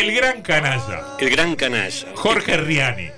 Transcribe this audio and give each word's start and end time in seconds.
El 0.00 0.14
gran 0.14 0.42
canalla. 0.42 1.16
El 1.20 1.30
gran 1.30 1.54
canalla. 1.56 2.06
Jorge 2.14 2.56
Riani. 2.56 3.08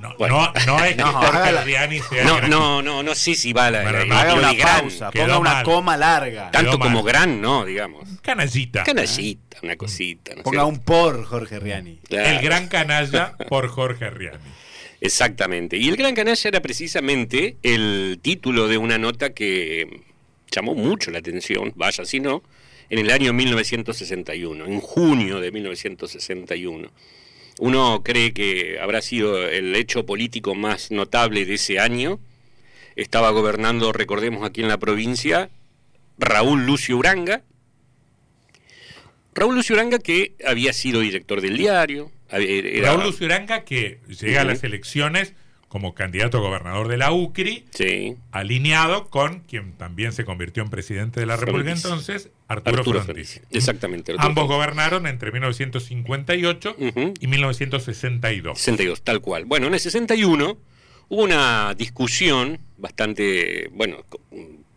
No, 0.00 0.14
Bueno. 0.18 0.52
no, 0.66 0.66
no 0.78 0.84
es 0.84 0.90
que 0.96 0.96
No, 1.02 1.12
Jorge 1.12 1.36
hágala. 1.38 1.62
Riani 1.64 2.00
sea 2.00 2.24
No, 2.24 2.36
gran. 2.36 2.50
no, 2.50 2.82
no, 2.82 3.02
no 3.02 3.14
sé 3.14 3.34
si 3.34 3.52
va 3.52 3.70
la, 3.70 3.82
Bueno, 3.82 3.98
la- 4.00 4.04
no, 4.04 4.14
la- 4.14 4.20
Haga 4.20 4.34
una 4.34 4.52
gran. 4.54 4.80
pausa, 4.80 5.10
Quedó 5.10 5.22
ponga 5.24 5.38
una 5.38 5.52
mal. 5.54 5.64
coma 5.64 5.96
larga. 5.96 6.50
Tanto 6.50 6.78
como 6.78 7.02
gran, 7.02 7.40
no, 7.40 7.64
digamos. 7.64 8.08
Canallita. 8.22 8.82
Canallita, 8.84 9.58
una 9.62 9.76
cosita. 9.76 10.34
¿no 10.34 10.42
Ponga 10.42 10.64
un 10.66 10.78
por 10.80 11.24
Jorge 11.24 11.58
Riani. 11.58 12.00
Claro. 12.08 12.28
El 12.28 12.42
gran 12.42 12.68
canalla 12.68 13.34
por 13.48 13.68
Jorge 13.68 14.10
Riani. 14.10 14.38
Exactamente. 15.00 15.76
Y 15.76 15.88
el 15.88 15.96
Gran 15.96 16.14
Canalla 16.14 16.48
era 16.48 16.60
precisamente 16.60 17.56
el 17.62 18.18
título 18.22 18.68
de 18.68 18.78
una 18.78 18.96
nota 18.96 19.34
que 19.34 20.00
llamó 20.50 20.74
mucho 20.74 21.10
la 21.10 21.18
atención, 21.18 21.72
vaya 21.76 22.06
si 22.06 22.20
no, 22.20 22.42
en 22.94 23.00
el 23.06 23.10
año 23.10 23.32
1961, 23.32 24.66
en 24.66 24.80
junio 24.80 25.40
de 25.40 25.50
1961. 25.50 26.88
Uno 27.58 28.02
cree 28.04 28.32
que 28.32 28.78
habrá 28.80 29.02
sido 29.02 29.48
el 29.48 29.74
hecho 29.74 30.06
político 30.06 30.54
más 30.54 30.92
notable 30.92 31.44
de 31.44 31.54
ese 31.54 31.80
año. 31.80 32.20
Estaba 32.94 33.30
gobernando, 33.30 33.92
recordemos 33.92 34.44
aquí 34.44 34.60
en 34.60 34.68
la 34.68 34.78
provincia, 34.78 35.50
Raúl 36.18 36.66
Lucio 36.66 36.96
Uranga. 36.96 37.42
Raúl 39.34 39.56
Lucio 39.56 39.74
Uranga 39.74 39.98
que 39.98 40.34
había 40.46 40.72
sido 40.72 41.00
director 41.00 41.40
del 41.40 41.56
diario. 41.56 42.12
era- 42.30 42.90
Raúl 42.92 43.04
Lucio 43.04 43.26
Uranga, 43.26 43.64
que 43.64 43.98
llega 44.08 44.42
a 44.42 44.44
las 44.44 44.62
elecciones 44.64 45.34
como 45.68 45.94
candidato 45.94 46.38
a 46.38 46.40
gobernador 46.40 46.86
de 46.86 46.96
la 46.96 47.10
UCRI, 47.12 47.64
Sí. 47.74 48.14
alineado 48.30 49.08
con 49.08 49.40
quien 49.40 49.72
también 49.72 50.12
se 50.12 50.24
convirtió 50.24 50.62
en 50.62 50.70
presidente 50.70 51.18
de 51.18 51.26
la 51.26 51.36
República 51.36 51.72
entonces, 51.72 52.30
Arturo, 52.58 52.78
Arturo 52.78 53.02
Frondizi. 53.02 53.34
Frondizi. 53.40 53.56
Exactamente. 53.58 54.12
Arturo 54.12 54.28
Ambos 54.28 54.44
Frondizi. 54.46 54.56
gobernaron 54.56 55.06
entre 55.06 55.32
1958 55.32 56.76
Ujú. 56.78 57.14
y 57.20 57.26
1962. 57.26 58.58
62, 58.58 59.02
tal 59.02 59.20
cual. 59.20 59.44
Bueno, 59.44 59.66
en 59.66 59.74
el 59.74 59.80
61 59.80 60.56
hubo 61.08 61.22
una 61.22 61.74
discusión 61.74 62.58
bastante, 62.78 63.68
bueno, 63.72 64.04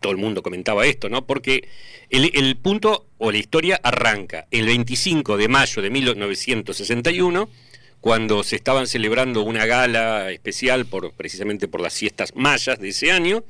todo 0.00 0.12
el 0.12 0.18
mundo 0.18 0.42
comentaba 0.42 0.86
esto, 0.86 1.08
¿no? 1.08 1.26
Porque 1.26 1.68
el, 2.10 2.30
el 2.34 2.56
punto 2.56 3.06
o 3.18 3.32
la 3.32 3.38
historia 3.38 3.80
arranca 3.82 4.46
el 4.50 4.66
25 4.66 5.36
de 5.36 5.48
mayo 5.48 5.82
de 5.82 5.90
1961, 5.90 7.48
cuando 8.00 8.44
se 8.44 8.56
estaban 8.56 8.86
celebrando 8.86 9.42
una 9.42 9.66
gala 9.66 10.30
especial 10.30 10.86
por 10.86 11.12
precisamente 11.12 11.66
por 11.68 11.80
las 11.80 11.94
fiestas 11.94 12.32
mayas 12.36 12.78
de 12.78 12.88
ese 12.90 13.10
año 13.10 13.44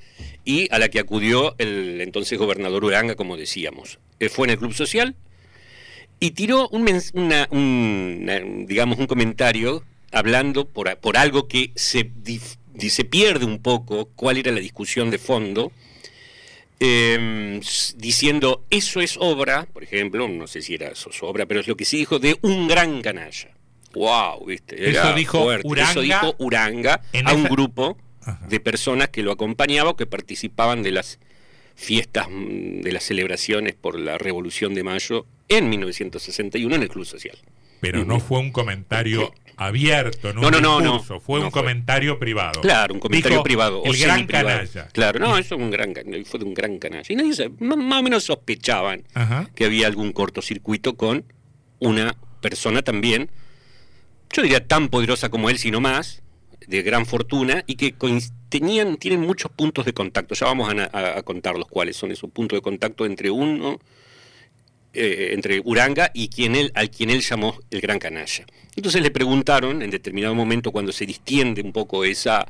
y 0.44 0.68
a 0.72 0.78
la 0.78 0.88
que 0.88 0.98
acudió 1.00 1.54
el 1.58 2.00
entonces 2.00 2.38
gobernador 2.38 2.84
Uranga, 2.84 3.14
como 3.14 3.36
decíamos. 3.36 3.98
Eh, 4.20 4.28
Fue 4.28 4.46
en 4.46 4.52
el 4.52 4.58
Club 4.58 4.72
Social, 4.72 5.14
y 6.20 6.30
tiró 6.32 6.68
un, 6.70 6.88
una- 7.12 7.46
un- 7.50 8.18
una- 8.22 8.40
digamos 8.66 8.98
un 8.98 9.06
comentario 9.06 9.84
hablando 10.10 10.66
por, 10.66 10.96
por 10.98 11.16
algo 11.18 11.46
que 11.46 11.70
se, 11.76 12.10
se 12.88 13.04
pierde 13.04 13.44
un 13.44 13.60
poco 13.62 14.06
cuál 14.16 14.38
era 14.38 14.50
la 14.50 14.60
discusión 14.60 15.10
de 15.10 15.18
fondo 15.18 15.70
s- 16.80 17.94
diciendo 17.96 18.64
eso 18.70 19.00
es 19.00 19.16
obra 19.18 19.66
por 19.72 19.82
ejemplo 19.82 20.26
no 20.28 20.46
sé 20.46 20.62
si 20.62 20.74
era 20.74 20.88
eso 20.88 21.12
su 21.12 21.26
obra 21.26 21.46
pero 21.46 21.60
es 21.60 21.66
lo 21.68 21.76
que 21.76 21.84
sí 21.84 21.98
dijo 21.98 22.18
de 22.18 22.36
un 22.42 22.68
gran 22.68 23.02
canalla 23.02 23.50
wow 23.94 24.44
viste 24.46 24.90
Eso 24.90 25.12
dijo 25.14 25.52
eso 25.52 25.66
Uranga 25.68 26.00
dijo 26.00 26.34
Uranga 26.38 27.00
en 27.12 27.26
a 27.28 27.32
un 27.34 27.40
esa- 27.40 27.48
grupo 27.48 27.96
Ajá. 28.22 28.46
de 28.48 28.60
personas 28.60 29.08
que 29.08 29.22
lo 29.22 29.32
acompañaban 29.32 29.92
o 29.92 29.96
que 29.96 30.06
participaban 30.06 30.82
de 30.82 30.90
las 30.92 31.18
fiestas 31.74 32.28
mm, 32.30 32.80
de 32.82 32.92
las 32.92 33.04
celebraciones 33.04 33.74
por 33.74 33.98
la 33.98 34.18
Revolución 34.18 34.74
de 34.74 34.82
Mayo 34.84 35.26
en 35.48 35.68
1961 35.70 36.74
en 36.74 36.82
el 36.82 36.88
Club 36.88 37.06
Social. 37.06 37.38
Pero 37.80 38.04
no 38.04 38.18
fue 38.20 38.40
un 38.40 38.50
comentario 38.50 39.32
abierto, 39.56 40.32
no, 40.34 40.42
No, 40.50 40.76
un 40.78 40.84
no, 40.84 41.02
fue 41.02 41.38
No 41.40 41.46
un 41.46 41.50
fue. 41.52 41.60
comentario 41.62 42.18
privado. 42.18 42.60
Claro, 42.60 42.94
un 42.94 43.00
comentario 43.00 43.36
Dijo, 43.38 43.44
privado. 43.44 43.82
El 43.84 43.96
gran 43.96 44.26
canalla. 44.26 44.88
Claro, 44.88 45.20
no, 45.20 45.38
eso 45.38 45.54
es 45.54 45.60
un 45.60 45.70
gran, 45.70 45.94
fue 46.26 46.40
de 46.40 46.44
un 46.46 46.54
gran 46.54 46.78
canalla. 46.78 47.04
Y 47.08 47.14
nadie 47.16 47.32
se- 47.34 47.48
más 47.60 47.98
o 47.98 48.02
menos 48.02 48.24
sospechaban 48.24 49.04
Ajá. 49.14 49.48
que 49.54 49.64
había 49.64 49.86
algún 49.86 50.12
cortocircuito 50.12 50.96
con 50.96 51.24
una 51.78 52.14
persona 52.40 52.82
también, 52.82 53.30
yo 54.32 54.42
diría 54.42 54.66
tan 54.66 54.88
poderosa 54.88 55.28
como 55.28 55.50
él, 55.50 55.58
sino 55.58 55.80
más, 55.80 56.22
de 56.66 56.82
gran 56.82 57.06
fortuna 57.06 57.64
y 57.66 57.76
que 57.76 57.94
tenían, 58.48 58.96
tienen 58.98 59.20
muchos 59.20 59.50
puntos 59.50 59.84
de 59.86 59.92
contacto. 59.94 60.34
Ya 60.34 60.46
vamos 60.46 60.72
a, 60.72 60.90
a- 60.92 61.18
a 61.18 61.22
contar 61.22 61.56
los 61.56 61.66
cuáles 61.68 61.96
son 61.96 62.10
esos 62.10 62.30
puntos 62.30 62.56
de 62.56 62.62
contacto 62.62 63.06
entre 63.06 63.30
uno, 63.30 63.78
eh, 64.92 65.30
entre 65.32 65.60
Uranga 65.64 66.10
y 66.14 66.28
quien 66.28 66.54
él, 66.56 66.72
al 66.74 66.90
quien 66.90 67.10
él 67.10 67.20
llamó 67.20 67.58
el 67.70 67.80
gran 67.80 67.98
canalla. 67.98 68.44
Entonces 68.76 69.02
le 69.02 69.10
preguntaron, 69.10 69.82
en 69.82 69.90
determinado 69.90 70.34
momento, 70.34 70.72
cuando 70.72 70.92
se 70.92 71.06
distiende 71.06 71.62
un 71.62 71.72
poco 71.72 72.04
esa 72.04 72.46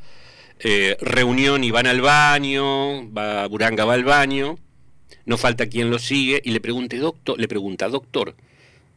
eh, 0.60 0.96
reunión 1.00 1.62
y 1.64 1.70
van 1.70 1.86
al 1.86 2.00
baño, 2.00 3.10
va, 3.12 3.46
Uranga 3.48 3.84
va 3.84 3.94
al 3.94 4.04
baño, 4.04 4.56
no 5.26 5.36
falta 5.36 5.66
quien 5.66 5.90
lo 5.90 5.98
sigue, 5.98 6.40
y 6.44 6.50
le, 6.50 6.60
pregunte, 6.60 6.96
doctor, 6.98 7.38
le 7.38 7.48
pregunta, 7.48 7.88
doctor, 7.88 8.34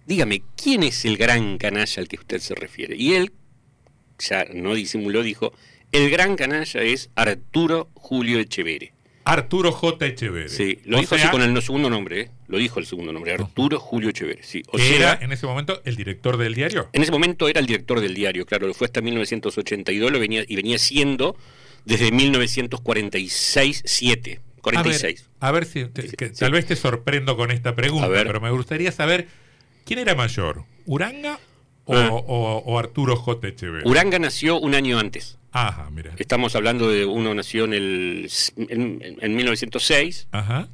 dígame, 0.05 0.43
¿quién 0.61 0.83
es 0.83 1.05
el 1.05 1.17
gran 1.17 1.57
canalla 1.57 2.01
al 2.01 2.07
que 2.07 2.17
usted 2.17 2.39
se 2.39 2.53
refiere? 2.55 2.95
Y 2.95 3.13
él, 3.13 3.31
ya 4.19 4.45
no 4.53 4.73
disimuló, 4.75 5.23
dijo, 5.23 5.53
el 5.91 6.09
gran 6.09 6.35
canalla 6.35 6.81
es 6.81 7.09
Arturo 7.15 7.89
Julio 7.95 8.39
Echevere. 8.39 8.93
Arturo 9.23 9.71
J. 9.71 10.07
Echeverri. 10.07 10.49
Sí, 10.49 10.79
lo 10.83 10.97
O 10.97 10.99
dijo 10.99 11.15
sea, 11.15 11.25
así 11.25 11.31
con 11.31 11.43
el 11.43 11.61
segundo 11.61 11.91
nombre, 11.91 12.21
¿eh? 12.21 12.31
lo 12.47 12.57
dijo 12.57 12.79
el 12.79 12.87
segundo 12.87 13.13
nombre, 13.13 13.33
Arturo 13.33 13.79
Julio 13.79 14.09
Echevere. 14.09 14.41
Sí. 14.41 14.63
O 14.71 14.79
sea, 14.79 14.95
era 14.95 15.19
en 15.21 15.31
ese 15.31 15.45
momento 15.45 15.79
el 15.85 15.95
director 15.95 16.37
del 16.37 16.55
diario. 16.55 16.89
en 16.91 17.03
ese 17.03 17.11
momento 17.11 17.47
era 17.47 17.59
el 17.59 17.67
director 17.67 18.01
del 18.01 18.15
diario, 18.15 18.47
claro, 18.47 18.65
lo 18.67 18.73
fue 18.73 18.85
hasta 18.85 18.99
1982 19.01 20.11
lo 20.11 20.19
venía, 20.19 20.43
y 20.47 20.55
venía 20.55 20.79
siendo 20.79 21.35
desde 21.85 22.11
1946-7. 22.11 24.39
46. 24.61 25.29
A 25.39 25.51
ver, 25.51 25.51
a 25.51 25.51
ver 25.51 25.65
si 25.65 25.85
te- 25.85 26.07
Sí, 26.09 26.15
que 26.15 26.29
sí. 26.29 26.35
tal 26.39 26.51
vez 26.51 26.65
te 26.67 26.75
sorprendo 26.75 27.35
con 27.35 27.49
esta 27.51 27.75
pregunta, 27.75 28.07
pero 28.09 28.39
me 28.41 28.51
gustaría 28.51 28.91
saber 28.91 29.27
quién 29.85 29.99
era 29.99 30.15
mayor, 30.15 30.63
Uranga 30.85 31.39
o, 31.85 31.95
Ah. 31.95 32.09
o- 32.11 32.63
o 32.65 32.79
Arturo 32.79 33.15
J. 33.15 33.47
Echeverri. 33.49 33.87
Uranga 33.89 34.19
nació 34.19 34.59
un 34.59 34.75
año 34.75 34.99
antes. 34.99 35.37
Ajá, 35.51 35.89
mira. 35.91 36.13
Estamos 36.17 36.55
hablando 36.55 36.89
de 36.89 37.05
uno 37.05 37.33
nació 37.33 37.65
en 37.65 37.73
el 37.73 38.29
en, 38.57 39.17
en 39.19 39.35
1906. 39.35 40.27
Ajá. 40.31 40.69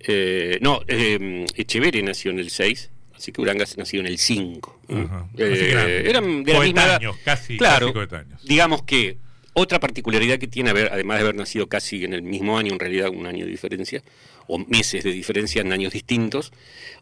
eh, 0.00 0.58
no, 0.60 0.80
eh, 0.86 1.44
Echeverre 1.56 2.02
nació 2.02 2.30
en 2.30 2.38
el 2.38 2.50
6, 2.50 2.90
así 3.16 3.32
que 3.32 3.40
Uranga 3.40 3.64
nació 3.76 4.00
en 4.00 4.06
el 4.06 4.18
5. 4.18 4.80
Ajá. 4.88 5.28
Eh, 5.36 6.04
eran 6.06 6.44
de 6.44 6.52
la 6.52 6.60
misma 6.60 7.00
casi, 7.24 7.56
Claro, 7.56 7.92
casi 7.92 8.24
digamos 8.44 8.82
que 8.84 9.18
otra 9.54 9.80
particularidad 9.80 10.38
que 10.38 10.46
tiene, 10.46 10.70
además 10.70 11.16
de 11.18 11.22
haber 11.24 11.34
nacido 11.34 11.66
casi 11.66 12.04
en 12.04 12.12
el 12.14 12.22
mismo 12.22 12.56
año, 12.56 12.72
en 12.72 12.78
realidad 12.78 13.08
un 13.10 13.26
año 13.26 13.44
de 13.44 13.50
diferencia, 13.50 14.02
o 14.48 14.58
meses 14.58 15.04
de 15.04 15.12
diferencia 15.12 15.60
en 15.60 15.72
años 15.72 15.92
distintos, 15.92 16.52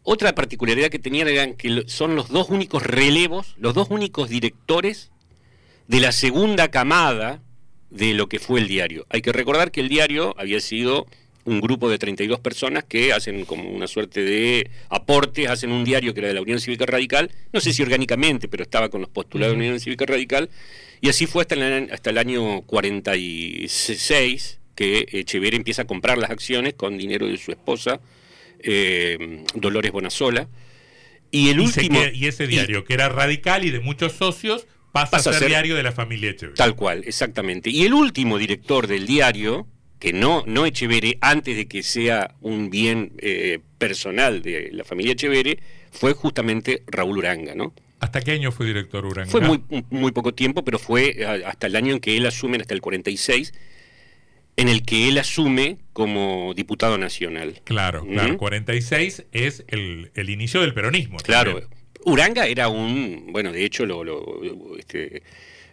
otra 0.02 0.34
particularidad 0.34 0.90
que 0.90 0.98
tenían 0.98 1.28
eran 1.28 1.54
que 1.54 1.84
son 1.86 2.14
los 2.14 2.28
dos 2.28 2.50
únicos 2.50 2.82
relevos, 2.82 3.54
los 3.58 3.72
dos 3.72 3.88
únicos 3.90 4.28
directores 4.28 5.10
de 5.88 6.00
la 6.00 6.12
segunda 6.12 6.68
camada 6.70 7.40
de 7.90 8.14
lo 8.14 8.28
que 8.28 8.38
fue 8.38 8.60
el 8.60 8.68
diario. 8.68 9.06
Hay 9.08 9.22
que 9.22 9.32
recordar 9.32 9.70
que 9.70 9.80
el 9.80 9.88
diario 9.88 10.34
había 10.38 10.60
sido 10.60 11.06
un 11.44 11.60
grupo 11.60 11.88
de 11.88 11.98
32 11.98 12.40
personas 12.40 12.84
que 12.84 13.12
hacen 13.12 13.44
como 13.44 13.70
una 13.70 13.86
suerte 13.86 14.22
de 14.22 14.68
aportes, 14.88 15.48
hacen 15.48 15.70
un 15.70 15.84
diario 15.84 16.12
que 16.12 16.20
era 16.20 16.28
de 16.28 16.34
la 16.34 16.42
Unión 16.42 16.60
Cívica 16.60 16.86
Radical, 16.86 17.30
no 17.52 17.60
sé 17.60 17.72
si 17.72 17.82
orgánicamente, 17.82 18.48
pero 18.48 18.64
estaba 18.64 18.88
con 18.88 19.00
los 19.00 19.10
postulados 19.10 19.52
de 19.52 19.58
la 19.58 19.64
Unión 19.66 19.80
Cívica 19.80 20.04
Radical, 20.06 20.50
y 21.00 21.08
así 21.08 21.26
fue 21.26 21.42
hasta 21.42 21.54
el, 21.54 21.92
hasta 21.92 22.10
el 22.10 22.18
año 22.18 22.62
46 22.62 24.58
que 24.76 25.06
Echeverría 25.10 25.56
empieza 25.56 25.82
a 25.82 25.86
comprar 25.86 26.18
las 26.18 26.30
acciones 26.30 26.74
con 26.74 26.96
dinero 26.96 27.26
de 27.26 27.36
su 27.38 27.50
esposa, 27.50 28.00
eh, 28.60 29.44
Dolores 29.54 29.90
Bonasola, 29.92 30.48
y 31.30 31.48
el 31.48 31.58
Y, 31.58 31.64
último... 31.64 32.00
queda- 32.00 32.12
y 32.12 32.26
ese 32.26 32.46
diario, 32.46 32.84
que 32.84 32.94
era 32.94 33.08
radical 33.08 33.64
y 33.64 33.70
de 33.70 33.80
muchos 33.80 34.12
socios, 34.12 34.66
pasa, 34.92 35.10
Pasa 35.18 35.30
a 35.30 35.32
a 35.34 35.38
ser 35.38 35.48
diario 35.48 35.74
de 35.74 35.82
la 35.82 35.92
familia 35.92 36.30
Echeverri. 36.30 36.56
Tal 36.56 36.74
cual, 36.76 37.02
exactamente. 37.06 37.70
Y 37.70 37.84
el 37.84 37.92
último 37.94 38.38
director 38.38 38.86
del 38.86 39.06
diario, 39.06 39.66
que 39.98 40.12
no, 40.12 40.44
no 40.46 40.64
Echeverre, 40.66 41.18
antes 41.20 41.56
de 41.56 41.66
que 41.66 41.82
sea 41.82 42.34
un 42.40 42.70
bien 42.70 43.12
eh, 43.18 43.58
personal 43.78 44.42
de 44.42 44.70
la 44.72 44.84
familia 44.84 45.12
Echeverre, 45.12 45.58
fue 45.90 46.12
justamente 46.12 46.82
Raúl 46.86 47.18
Uranga, 47.18 47.54
¿no? 47.54 47.74
¿Hasta 47.98 48.20
qué 48.20 48.32
año 48.32 48.52
fue 48.52 48.66
director 48.66 49.04
Uranga? 49.06 49.30
Fue 49.30 49.40
muy, 49.40 49.62
muy 49.90 50.12
poco 50.12 50.34
tiempo, 50.34 50.64
pero 50.64 50.78
fue 50.78 51.24
hasta 51.46 51.66
el 51.66 51.76
año 51.76 51.94
en 51.94 52.00
que 52.00 52.16
él 52.16 52.26
asume, 52.26 52.58
hasta 52.58 52.74
el 52.74 52.80
46, 52.82 53.52
en 54.56 54.68
el 54.68 54.82
que 54.84 55.08
él 55.08 55.18
asume 55.18 55.78
como 55.92 56.52
diputado 56.54 56.96
nacional. 56.98 57.60
Claro, 57.64 58.06
claro. 58.06 58.38
46 58.38 59.24
es 59.32 59.64
el, 59.68 60.10
el 60.14 60.30
inicio 60.30 60.60
del 60.62 60.72
peronismo. 60.74 61.18
Claro, 61.18 61.60
también. 61.60 61.70
Uranga 62.04 62.46
era 62.46 62.68
un, 62.68 63.28
bueno, 63.32 63.52
de 63.52 63.64
hecho 63.64 63.84
lo, 63.84 64.04
lo- 64.04 64.76
este, 64.78 65.22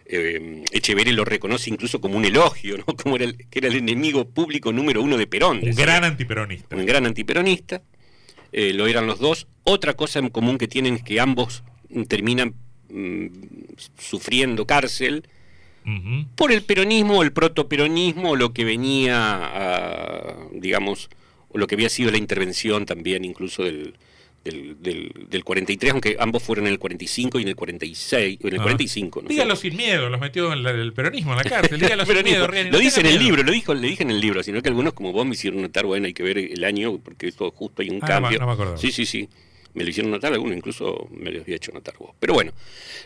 eh, 0.06 0.64
lo 1.12 1.24
reconoce 1.24 1.70
incluso 1.70 2.00
como 2.00 2.16
un 2.18 2.24
elogio, 2.24 2.76
¿no? 2.78 2.84
Como 3.02 3.16
era 3.16 3.24
el, 3.24 3.36
que 3.48 3.60
era 3.60 3.68
el 3.68 3.76
enemigo 3.76 4.28
público 4.28 4.72
número 4.72 5.00
uno 5.02 5.16
de 5.16 5.26
Perón. 5.26 5.60
Un 5.62 5.74
gran 5.74 6.04
antiperonista. 6.04 6.76
un 6.76 6.84
gran 6.86 7.06
antiperonista, 7.06 7.82
eh, 8.52 8.72
lo 8.74 8.86
eran 8.86 9.06
los 9.06 9.18
dos. 9.18 9.46
Otra 9.62 9.94
cosa 9.94 10.18
en 10.18 10.28
común 10.28 10.58
que 10.58 10.68
tienen 10.68 10.94
es 10.96 11.02
que 11.02 11.20
ambos 11.20 11.62
termina 12.08 12.46
mm, 12.90 13.26
sufriendo 13.98 14.66
cárcel 14.66 15.26
Por 16.36 16.50
el 16.52 16.62
peronismo, 16.62 17.22
el 17.22 17.32
protoperonismo, 17.32 18.36
lo 18.36 18.52
que 18.52 18.64
venía, 18.64 19.18
a, 19.42 20.36
digamos, 20.52 21.10
o 21.50 21.58
lo 21.58 21.66
que 21.66 21.74
había 21.74 21.88
sido 21.88 22.10
la 22.10 22.16
intervención 22.18 22.86
también 22.86 23.24
incluso 23.24 23.62
del, 23.64 23.94
del, 24.44 24.76
del- 24.82 25.12
del 25.30 25.44
43, 25.44 25.92
aunque 25.92 26.16
ambos 26.18 26.42
fueron 26.42 26.66
en 26.66 26.72
el 26.72 26.78
45 26.78 27.38
y 27.38 27.42
en 27.42 27.48
el 27.48 27.56
46, 27.56 28.38
o 28.42 28.48
en 28.48 28.54
el 28.54 28.60
Ah. 28.60 28.62
45. 28.64 29.22
¿no? 29.22 29.28
Dígalo 29.28 29.56
sin 29.56 29.76
miedo, 29.76 30.08
los 30.08 30.20
metió 30.20 30.52
en 30.52 30.62
la- 30.62 30.70
el 30.70 30.92
peronismo 30.92 31.32
en 31.32 31.38
la 31.38 31.44
cárcel. 31.72 31.80
Dígalo 31.80 32.04
sin 32.06 32.22
miedo, 32.24 32.46
Lo 32.48 32.70
no 32.70 32.78
dice 32.78 33.00
en 33.00 33.06
el 33.06 33.18
libro, 33.18 33.42
lo 33.42 33.52
dijo, 33.52 33.72
le 33.74 33.88
dije 33.88 34.02
en 34.02 34.10
el 34.10 34.20
libro, 34.20 34.42
sino 34.42 34.60
que 34.62 34.68
algunos 34.68 34.92
como 34.94 35.12
vos 35.12 35.24
me 35.26 35.32
hicieron 35.34 35.62
notar, 35.62 35.86
bueno, 35.86 36.06
hay 36.06 36.12
que 36.14 36.22
ver 36.22 36.38
el 36.38 36.64
año, 36.64 36.98
porque 36.98 37.26
esto 37.28 37.50
justo 37.50 37.82
hay 37.82 37.90
un 37.90 37.98
Ah, 38.02 38.06
cambio. 38.06 38.38
no 38.38 38.54
me. 38.56 38.78
Sí, 38.78 38.90
sí, 38.92 39.06
sí. 39.06 39.28
Me 39.74 39.82
lo 39.84 39.90
hicieron 39.90 40.10
notar, 40.12 40.32
algunos 40.32 40.56
incluso 40.56 41.08
me 41.10 41.30
lo 41.30 41.40
había 41.42 41.56
hecho 41.56 41.72
notar 41.72 41.94
vos. 41.98 42.10
Pero 42.20 42.34
bueno, 42.34 42.52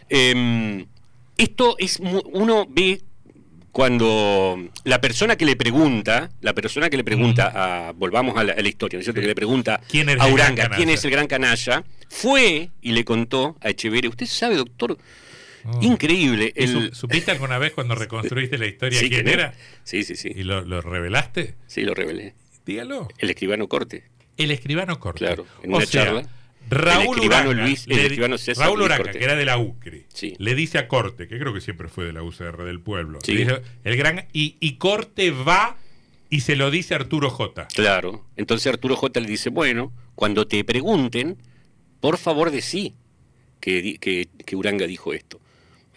em, 0.09 0.87
esto 1.38 1.76
es, 1.79 1.99
uno 2.00 2.67
ve 2.69 3.00
cuando 3.73 4.58
la 4.85 5.00
persona 5.00 5.37
que 5.37 5.44
le 5.44 5.55
pregunta, 5.56 6.31
la 6.40 6.52
persona 6.55 6.90
que 6.90 6.96
le 6.96 7.05
pregunta 7.05 7.52
a, 7.88 7.93
volvamos 7.93 8.37
a 8.37 8.44
la, 8.44 8.55
a 8.55 8.61
la 8.61 8.69
historia, 8.69 8.96
¿no 8.96 9.00
es 9.00 9.05
cierto? 9.06 9.20
Que 9.20 9.26
le 9.26 9.35
pregunta 9.35 9.81
¿Quién 9.88 10.08
a 10.20 10.26
Uranga, 10.26 10.69
¿quién 10.70 10.88
es 10.90 11.05
el 11.05 11.11
gran 11.11 11.26
canalla? 11.26 11.85
Fue 12.08 12.70
y 12.82 12.93
le 12.93 13.05
contó 13.05 13.56
a 13.61 13.70
Echeverría, 13.70 14.11
usted 14.11 14.26
sabe, 14.26 14.56
doctor, 14.56 14.99
Oh. 15.64 15.81
increíble, 15.82 16.52
¿Y 16.56 16.67
su- 16.69 16.79
el, 16.79 16.94
¿Supiste 16.94 17.32
alguna 17.32 17.58
vez 17.58 17.73
cuando 17.73 17.96
reconstruiste 17.96 18.56
la 18.58 18.67
historia 18.67 18.99
Sí, 19.00 19.11
quién 19.11 19.26
no. 19.26 19.32
era? 19.32 19.55
Sí, 19.82 20.05
sí, 20.05 20.14
sí. 20.14 20.31
¿Y 20.35 20.44
lo, 20.44 20.61
lo 20.64 20.81
revelaste? 20.81 21.56
Sí, 21.67 21.82
lo 21.82 21.94
revelé. 21.94 22.35
Dígalo. 22.64 23.08
El 23.19 23.29
escribano 23.31 23.69
Corte. 23.69 24.05
El 24.37 24.52
escribano 24.52 25.00
Corte. 25.00 25.19
Claro, 25.26 25.46
en 25.64 25.73
o 25.75 25.76
una 25.79 25.85
sea, 25.85 26.05
charla. 26.05 26.29
Raúl 26.70 27.20
Uranga, 27.20 27.53
Luis- 27.53 27.87
le 27.87 28.09
Raúl 28.55 28.88
que 29.12 29.25
era 29.25 29.35
de 29.37 29.44
la 29.44 29.59
UCRI, 29.59 30.05
Sí. 30.12 30.35
le 30.38 30.55
dice 30.55 30.79
a 30.79 30.88
Corte, 30.88 31.29
que 31.29 31.38
creo 31.38 31.53
que 31.55 31.61
siempre 31.61 31.88
fue 31.88 32.05
de 32.05 32.12
la 32.12 32.23
UCR 32.23 32.65
del 32.65 32.81
pueblo, 32.81 33.19
Sí. 33.23 33.32
le 33.35 33.41
dice, 33.44 33.62
el 33.85 33.97
gran 33.97 34.26
y, 34.32 34.56
y 34.61 34.75
Corte 34.76 35.31
va 35.31 35.76
y 36.31 36.41
se 36.41 36.56
lo 36.56 36.70
dice 36.70 36.94
a 36.94 36.99
Arturo 36.99 37.31
J. 37.31 37.69
Claro. 37.69 38.26
Entonces 38.37 38.67
Arturo 38.73 38.97
J 38.97 39.20
le 39.20 39.26
dice, 39.29 39.50
bueno, 39.50 39.93
cuando 40.15 40.47
te 40.47 40.62
pregunten, 40.65 41.38
por 42.00 42.19
favor 42.19 42.50
decí 42.50 42.94
que, 43.61 43.97
que, 44.00 44.29
que 44.44 44.56
Uranga 44.56 44.87
dijo 44.87 45.12
esto. 45.14 45.41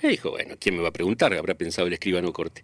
Y 0.03 0.07
dijo, 0.07 0.31
bueno, 0.31 0.55
¿quién 0.59 0.75
me 0.75 0.81
va 0.81 0.89
a 0.89 0.93
preguntar? 0.93 1.33
Habrá 1.33 1.53
pensado 1.53 1.87
el 1.87 1.93
escribano 1.93 2.33
Corte. 2.33 2.63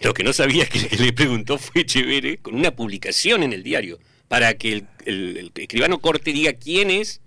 Lo 0.00 0.12
que 0.12 0.24
no 0.24 0.32
sabía 0.32 0.66
que, 0.68 0.88
que 0.88 0.96
le 0.96 1.12
preguntó 1.12 1.58
fue 1.58 1.84
Chévere 1.86 2.38
con 2.38 2.54
una 2.54 2.72
publicación 2.74 3.42
en 3.44 3.52
el 3.52 3.62
diario, 3.62 3.98
para 4.26 4.54
que 4.54 4.72
el, 4.72 4.86
el- 5.04 5.36
el 5.36 5.52
escribano 5.54 6.00
Corte 6.00 6.32
diga 6.32 6.54
quién 6.54 6.90
es, 6.90 7.20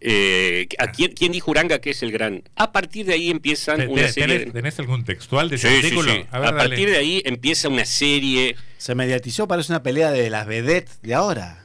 eh, 0.00 0.68
a 0.78 0.88
quién, 0.92 1.12
quién 1.12 1.32
dijo 1.32 1.50
Uranga 1.50 1.78
que 1.80 1.90
es 1.90 2.02
el 2.02 2.12
gran. 2.12 2.42
A 2.54 2.72
partir 2.72 3.06
de 3.06 3.14
ahí 3.14 3.30
empiezan 3.30 3.78
Te- 3.78 3.86
una 3.88 4.02
te- 4.02 4.12
serie... 4.12 4.38
¿Tenés, 4.40 4.52
tenés 4.54 4.78
algún 4.78 5.04
textual 5.04 5.48
de 5.48 5.58
Sí, 5.58 5.66
ese 5.66 5.80
sí, 5.80 5.84
artículo? 5.86 6.12
sí. 6.12 6.24
A 6.30 6.38
ver, 6.38 6.48
A 6.48 6.56
partir 6.56 6.90
de 6.90 6.96
ahí 6.96 7.22
empieza 7.24 7.68
una 7.68 7.84
serie 7.84 8.56
Se 8.78 8.94
mediatizó, 8.94 9.48
parece 9.48 9.72
una 9.72 9.82
pelea 9.82 10.10
de 10.10 10.28
las 10.30 10.46
vedettes 10.46 11.00
de 11.02 11.14
ahora. 11.14 11.64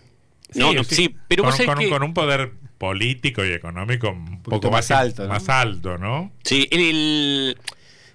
No, 0.53 0.73
no, 0.73 0.83
sí, 0.83 1.15
pero 1.27 1.43
con, 1.43 1.49
vos 1.51 1.57
sabés 1.57 1.69
con 1.69 1.77
un- 1.79 1.83
que- 1.85 1.89
con 1.89 2.03
un 2.03 2.13
poder 2.13 2.51
político 2.77 3.45
y 3.45 3.51
económico 3.51 4.09
un 4.09 4.41
poco 4.41 4.71
más, 4.71 4.89
más 4.89 4.99
alto, 4.99 5.23
¿no? 5.23 5.29
más 5.29 5.49
alto, 5.49 5.97
¿no? 5.97 6.31
Sí, 6.43 6.67
el, 6.71 7.57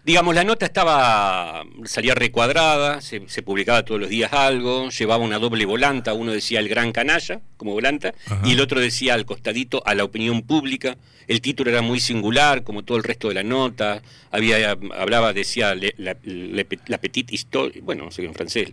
digamos, 0.07 0.35
la 0.37 0.45
nota 0.45 0.65
estaba, 0.65 1.65
salía 1.85 2.15
recuadrada, 2.15 3.01
se, 3.01 3.29
se 3.29 3.43
publicaba 3.43 3.85
todos 3.85 4.01
los 4.01 4.09
días 4.09 4.33
algo, 4.33 4.89
llevaba 4.91 5.25
una 5.25 5.39
doble 5.41 5.65
volanta, 5.67 6.15
uno 6.15 6.31
decía 6.33 6.61
el 6.61 6.69
gran 6.69 6.93
canalla 6.93 7.41
como 7.57 7.73
volanta, 7.73 8.15
Ajá. 8.27 8.41
y 8.45 8.53
el 8.53 8.61
otro 8.61 8.81
decía 8.81 9.15
al 9.15 9.27
costadito 9.27 9.83
a 9.85 9.95
la 9.95 10.05
opinión 10.05 10.43
pública. 10.43 10.97
El 11.27 11.41
título 11.41 11.71
era 11.73 11.83
muy 11.83 11.99
singular, 11.99 12.63
como 12.63 12.85
todo 12.85 12.97
el 12.99 13.03
resto 13.03 13.27
de 13.29 13.35
la 13.35 13.43
nota, 13.43 14.01
había, 14.31 14.79
hablaba, 14.97 15.33
decía 15.33 15.75
le- 15.75 15.95
la, 15.99 16.17
le- 16.23 16.67
la 16.87 16.99
petite 16.99 17.35
histoire, 17.35 17.81
bueno, 17.81 18.05
no 18.05 18.11
sé 18.13 18.23
qué 18.23 18.29
en 18.29 18.35
francés, 18.35 18.69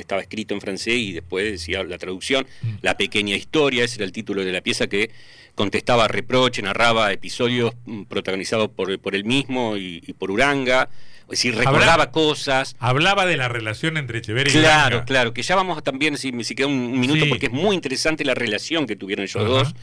estaba 0.00 0.20
escrito 0.22 0.54
en 0.54 0.60
francés 0.60 0.94
y 0.94 1.12
después 1.12 1.50
decía 1.52 1.82
la 1.84 1.98
traducción, 1.98 2.44
Mm. 2.62 2.68
La 2.82 2.96
pequeña 2.96 3.36
historia, 3.36 3.84
ese 3.84 3.96
era 3.96 4.04
el 4.04 4.12
título 4.12 4.44
de 4.44 4.52
la 4.52 4.60
pieza 4.60 4.86
que 4.86 5.10
contestaba 5.54 6.08
reproche, 6.08 6.62
narraba 6.62 7.12
episodios 7.12 7.74
mm, 7.84 8.04
protagonizados 8.04 8.70
por, 8.70 8.98
por 8.98 9.14
él 9.14 9.24
mismo 9.24 9.76
y, 9.76 10.02
y 10.06 10.12
por 10.14 10.30
Uranga, 10.30 10.88
es 11.24 11.30
decir, 11.38 11.54
recordaba 11.56 12.04
Habrá- 12.04 12.10
cosas. 12.10 12.76
Hablaba 12.78 13.26
de 13.26 13.36
la 13.36 13.48
relación 13.48 13.96
entre 13.96 14.18
Echeverría 14.18 14.52
y 14.54 14.58
Claro, 14.60 14.86
Uranga. 14.96 15.04
claro, 15.04 15.34
que 15.34 15.42
ya 15.42 15.56
vamos 15.56 15.78
a 15.78 15.82
también, 15.82 16.16
si, 16.18 16.32
si 16.44 16.54
queda 16.54 16.66
un, 16.66 16.98
minuto, 17.00 17.24
Sí. 17.24 17.28
porque 17.30 17.46
es 17.46 17.52
muy 17.52 17.74
interesante 17.74 18.24
la 18.24 18.34
relación 18.34 18.86
que 18.86 18.96
tuvieron 18.96 19.24
ellos 19.24 19.44
dos. 19.46 19.74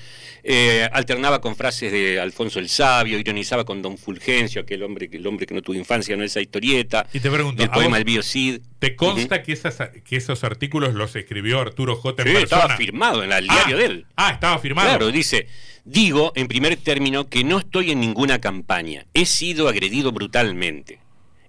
Eh, 0.43 0.89
alternaba 0.91 1.39
con 1.41 1.55
frases 1.55 1.91
de 1.91 2.19
Alfonso 2.19 2.59
el 2.59 2.67
Sabio, 2.69 3.19
ironizaba 3.19 3.63
con 3.63 3.81
Don 3.81 3.97
Fulgencio, 3.97 4.61
aquel 4.61 4.81
hombre, 4.83 5.07
el 5.11 5.25
hombre 5.27 5.45
que 5.45 5.53
no 5.53 5.61
tuvo 5.61 5.75
infancia, 5.75 6.15
no 6.17 6.23
esa 6.23 6.41
historieta, 6.41 7.05
Y 7.13 7.19
te 7.19 7.29
pregunto, 7.29 7.61
del 7.61 7.69
¿a 7.69 7.73
poema 7.73 7.97
El 7.97 8.03
Bío 8.05 8.23
Cid. 8.23 8.59
¿te 8.79 8.95
consta 8.95 9.43
que, 9.43 9.53
esas, 9.53 9.77
que 10.03 10.15
esos 10.15 10.43
artículos 10.43 10.95
los 10.95 11.15
escribió 11.15 11.59
Arturo 11.59 11.95
J. 11.95 12.23
en 12.23 12.27
Sí, 12.29 12.33
persona? 12.33 12.61
estaba 12.61 12.77
firmado 12.77 13.23
en 13.23 13.31
el 13.31 13.47
Ah, 13.49 13.53
diario 13.53 13.77
de 13.77 13.85
él. 13.85 14.05
Ah, 14.15 14.31
estaba 14.31 14.57
firmado. 14.57 14.89
Claro, 14.89 15.11
dice, 15.11 15.47
digo 15.85 16.31
en 16.35 16.47
primer 16.47 16.75
término 16.77 17.29
que 17.29 17.43
no 17.43 17.59
estoy 17.59 17.91
en 17.91 17.99
ninguna 17.99 18.41
campaña. 18.41 19.05
He 19.13 19.25
sido 19.27 19.69
agredido 19.69 20.11
brutalmente. 20.11 20.99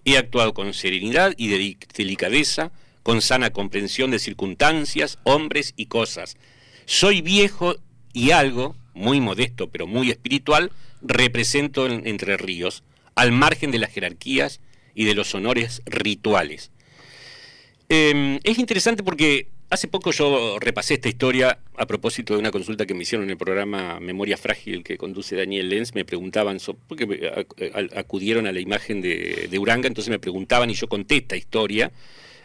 He 0.04 0.16
actuado 0.18 0.52
con 0.54 0.74
serenidad 0.74 1.34
y 1.36 1.48
deli- 1.48 1.78
delicadeza, 1.96 2.72
con 3.02 3.20
sana 3.20 3.50
comprensión 3.50 4.10
de 4.10 4.18
circunstancias, 4.18 5.18
hombres 5.24 5.74
y 5.76 5.86
cosas. 5.86 6.36
Soy 6.86 7.20
viejo 7.20 7.76
y 8.12 8.30
algo, 8.30 8.76
muy 8.94 9.20
modesto 9.20 9.70
pero 9.70 9.86
muy 9.86 10.10
espiritual, 10.10 10.70
represento 11.00 11.86
en 11.86 12.06
Entre 12.06 12.36
Ríos, 12.36 12.82
al 13.14 13.32
margen 13.32 13.70
de 13.70 13.78
las 13.78 13.90
jerarquías 13.90 14.60
y 14.94 15.04
de 15.04 15.14
los 15.14 15.34
honores 15.34 15.82
rituales. 15.86 16.70
Eh, 17.88 18.40
es 18.44 18.58
interesante 18.58 19.02
porque 19.02 19.48
hace 19.72 19.88
poco 19.88 20.10
yo 20.12 20.58
repasé 20.60 20.94
esta 20.94 21.08
historia 21.08 21.58
a 21.76 21.86
propósito 21.86 22.34
de 22.34 22.40
una 22.40 22.50
consulta 22.50 22.86
que 22.86 22.94
me 22.94 23.02
hicieron 23.02 23.24
en 23.24 23.30
el 23.30 23.36
programa 23.36 23.98
Memoria 24.00 24.36
Frágil 24.36 24.84
que 24.84 24.96
conduce 24.98 25.34
Daniel 25.34 25.68
Lenz. 25.68 25.94
Me 25.94 26.04
preguntaban, 26.04 26.58
porque 26.86 27.06
ac- 27.06 27.70
al- 27.74 27.90
acudieron 27.96 28.46
a 28.46 28.52
la 28.52 28.60
imagen 28.60 29.00
de, 29.00 29.48
de 29.50 29.58
Uranga, 29.58 29.88
entonces 29.88 30.10
me 30.10 30.18
preguntaban 30.18 30.70
y 30.70 30.74
yo 30.74 30.88
conté 30.88 31.16
esta 31.16 31.36
historia 31.36 31.90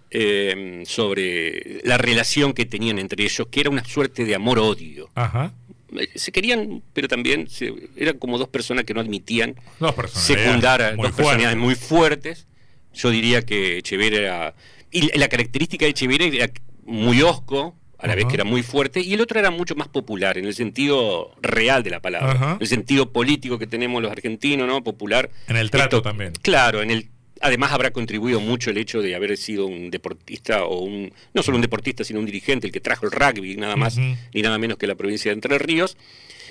eh, 0.09 0.83
sobre 0.85 1.81
la 1.83 1.97
relación 1.97 2.53
que 2.53 2.65
tenían 2.65 2.97
entre 2.99 3.23
ellos, 3.23 3.47
que 3.51 3.59
era 3.59 3.69
una 3.69 3.83
suerte 3.83 4.23
de 4.25 4.33
amor-odio. 4.35 5.09
Ajá. 5.15 5.53
Eh, 5.97 6.07
Se 6.15 6.31
querían, 6.31 6.81
pero 6.93 7.07
también 7.07 7.49
se- 7.49 7.73
eran 7.97 8.17
como 8.17 8.37
dos 8.37 8.47
personas 8.49 8.85
que 8.85 8.93
no 8.93 9.01
admitían 9.01 9.55
Dos 9.79 9.93
secundar 10.13 10.81
a 10.81 10.95
muy 10.95 11.07
dos 11.07 11.15
fuertes. 11.15 11.15
personalidades 11.17 11.57
muy 11.57 11.75
fuertes. 11.75 12.47
Yo 12.93 13.09
diría 13.11 13.41
que 13.41 13.79
Echeverría 13.79 14.19
era. 14.19 14.55
Y 14.91 15.17
la 15.19 15.27
característica 15.27 15.85
de 15.85 15.91
Echeverría 15.91 16.27
era 16.45 16.51
muy 16.87 17.21
osco, 17.21 17.75
a 17.99 18.07
la 18.07 18.15
vez 18.15 18.25
que 18.25 18.35
era 18.35 18.43
muy 18.43 18.63
fuerte, 18.63 19.01
y 19.01 19.13
el 19.13 19.21
otro 19.21 19.39
era 19.39 19.49
mucho 19.51 19.75
más 19.75 19.87
popular, 19.87 20.37
en 20.37 20.45
el 20.45 20.53
sentido 20.55 21.31
real 21.41 21.83
de 21.83 21.89
la 21.89 21.99
palabra, 21.99 22.53
en 22.55 22.61
el 22.61 22.67
sentido 22.67 23.11
político 23.11 23.57
que 23.59 23.67
tenemos 23.67 24.01
los 24.01 24.11
argentinos, 24.11 24.67
¿no? 24.67 24.83
Popular. 24.83 25.29
En 25.47 25.57
el 25.57 25.69
trato 25.71 25.97
Esto- 25.97 26.09
también. 26.09 26.33
Claro, 26.41 26.81
en 26.81 26.91
el. 26.91 27.07
Además 27.39 27.71
habrá 27.71 27.91
contribuido 27.91 28.39
mucho 28.39 28.71
el 28.71 28.79
hecho 28.79 28.99
de 28.99 29.13
haber 29.13 29.37
sido 29.37 29.67
un 29.67 29.91
deportista 29.91 30.63
o 30.65 30.79
un 30.79 31.13
no 31.35 31.43
solo 31.43 31.57
un 31.57 31.61
deportista 31.61 32.03
sino 32.03 32.19
un 32.19 32.25
dirigente 32.25 32.65
el 32.65 32.73
que 32.73 32.79
trajo 32.79 33.05
el 33.05 33.11
rugby 33.11 33.55
nada 33.57 33.75
más 33.75 33.95
Ujú. 33.99 34.07
ni 34.33 34.41
nada 34.41 34.57
menos 34.57 34.79
que 34.79 34.87
la 34.87 34.95
provincia 34.95 35.29
de 35.29 35.35
Entre 35.35 35.55
Ríos 35.59 35.97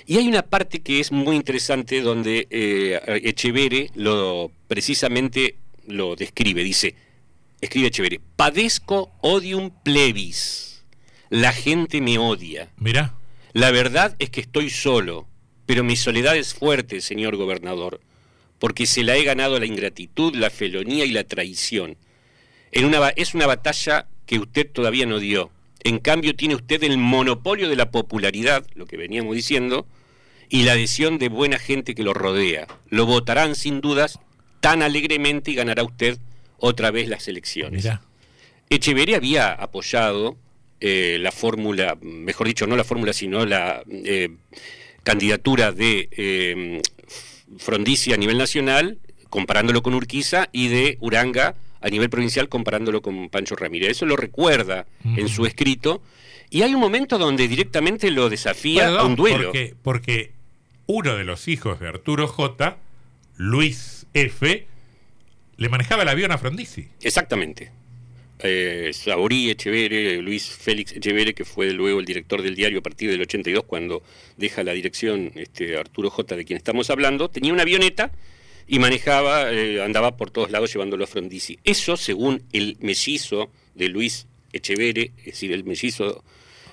y 0.05 0.15
hay 0.17 0.29
una 0.29 0.43
parte 0.43 0.79
que 0.79 1.01
es 1.01 1.11
muy 1.11 1.35
interesante 1.35 1.99
donde 1.99 2.47
eh, 2.49 3.01
Echevere 3.25 3.89
lo 3.95 4.49
precisamente 4.69 5.55
lo 5.87 6.15
describe. 6.15 6.63
Dice, 6.63 6.95
escribe 7.61 7.87
Echevere, 7.87 8.21
padezco 8.35 9.11
odium 9.21 9.71
plebis. 9.83 10.83
La 11.29 11.51
gente 11.51 12.01
me 12.01 12.17
odia. 12.17 12.69
Mirá. 12.77 13.15
La 13.53 13.71
verdad 13.71 14.15
es 14.19 14.29
que 14.29 14.41
estoy 14.41 14.69
solo, 14.69 15.27
pero 15.65 15.83
mi 15.83 15.95
soledad 15.95 16.37
es 16.37 16.53
fuerte, 16.53 17.01
señor 17.01 17.35
gobernador, 17.35 18.01
porque 18.59 18.85
se 18.85 19.03
la 19.03 19.17
he 19.17 19.23
ganado 19.23 19.59
la 19.59 19.65
ingratitud, 19.65 20.35
la 20.35 20.49
felonía 20.49 21.05
y 21.05 21.11
la 21.11 21.23
traición. 21.23 21.97
En 22.71 22.85
una, 22.85 23.09
es 23.09 23.33
una 23.33 23.47
batalla 23.47 24.07
que 24.25 24.39
usted 24.39 24.69
todavía 24.71 25.05
no 25.05 25.19
dio. 25.19 25.49
En 25.83 25.99
cambio, 25.99 26.35
tiene 26.35 26.55
usted 26.55 26.83
el 26.83 26.97
monopolio 26.97 27.69
de 27.69 27.75
la 27.75 27.91
popularidad, 27.91 28.65
lo 28.75 28.85
que 28.85 28.97
veníamos 28.97 29.35
diciendo, 29.35 29.87
y 30.49 30.63
la 30.63 30.73
adhesión 30.73 31.17
de 31.17 31.29
buena 31.29 31.59
gente 31.59 31.95
que 31.95 32.03
lo 32.03 32.13
rodea. 32.13 32.67
Lo 32.89 33.05
votarán 33.05 33.55
sin 33.55 33.81
dudas 33.81 34.19
tan 34.59 34.81
alegremente 34.81 35.51
y 35.51 35.55
ganará 35.55 35.83
usted 35.83 36.19
otra 36.57 36.91
vez 36.91 37.07
las 37.07 37.27
elecciones. 37.27 37.83
Mirá. 37.83 38.01
Echeverría 38.69 39.17
había 39.17 39.53
apoyado 39.53 40.37
eh, 40.79 41.17
la 41.19 41.31
fórmula, 41.31 41.97
mejor 42.01 42.47
dicho, 42.47 42.67
no 42.67 42.75
la 42.75 42.83
fórmula, 42.83 43.13
sino 43.13 43.45
la 43.45 43.81
eh, 43.89 44.29
candidatura 45.03 45.71
de 45.71 46.09
eh, 46.11 46.81
Frondizi 47.57 48.13
a 48.13 48.17
nivel 48.17 48.37
nacional, 48.37 48.99
comparándolo 49.29 49.81
con 49.81 49.93
Urquiza, 49.93 50.49
y 50.51 50.67
de 50.67 50.97
Uranga 50.99 51.55
a 51.81 51.89
nivel 51.89 52.09
provincial, 52.09 52.49
comparándolo 52.49 53.01
con 53.01 53.29
Pancho 53.29 53.55
Ramírez. 53.55 53.91
Eso 53.91 54.05
lo 54.05 54.17
recuerda 54.17 54.85
en 55.03 55.29
su 55.29 55.45
escrito. 55.45 56.01
Y 56.49 56.61
hay 56.61 56.73
un 56.73 56.81
momento 56.81 57.17
donde 57.17 57.47
directamente 57.47 58.09
lo 58.11 58.29
desafía 58.29 58.85
Perdón, 58.85 58.99
a 58.99 59.03
un 59.03 59.15
duelo. 59.15 59.45
Porque, 59.45 59.75
porque 59.81 60.31
uno 60.85 61.15
de 61.15 61.23
los 61.23 61.47
hijos 61.47 61.79
de 61.79 61.87
Arturo 61.87 62.27
J, 62.27 62.77
Luis 63.35 64.07
F, 64.13 64.67
le 65.57 65.69
manejaba 65.69 66.03
el 66.03 66.09
avión 66.09 66.31
a 66.31 66.37
Frondizi. 66.37 66.87
Exactamente. 67.01 67.71
Eh, 68.39 68.91
Saurí 68.93 69.49
Echeverre, 69.49 70.21
Luis 70.21 70.47
Félix 70.49 70.91
Echeverre, 70.91 71.33
que 71.33 71.43
fue 71.43 71.71
luego 71.73 71.99
el 71.99 72.05
director 72.05 72.41
del 72.43 72.55
diario 72.55 72.79
a 72.79 72.83
partir 72.83 73.09
del 73.09 73.21
82, 73.21 73.63
cuando 73.63 74.03
deja 74.37 74.63
la 74.63 74.73
dirección 74.73 75.31
este, 75.35 75.75
Arturo 75.77 76.11
J, 76.11 76.35
de 76.35 76.45
quien 76.45 76.57
estamos 76.57 76.89
hablando, 76.91 77.29
tenía 77.29 77.51
una 77.53 77.63
avioneta 77.63 78.11
y 78.67 78.77
manejaba, 78.79 79.51
eh, 79.51 79.81
andaba 79.81 80.17
por 80.17 80.29
todos 80.29 80.51
lados 80.51 80.71
llevándolo 80.71 81.03
a 81.03 81.07
Frondizi. 81.07 81.57
Eso, 81.63 81.97
según 81.97 82.43
el 82.53 82.77
mellizo 82.79 83.49
de 83.73 83.87
Luis 83.89 84.27
Echeverre, 84.53 85.11
es 85.19 85.25
decir, 85.25 85.51
el 85.51 85.63
mellizo, 85.63 86.23